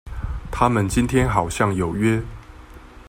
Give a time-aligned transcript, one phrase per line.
[0.49, 2.23] 他們今天好像有約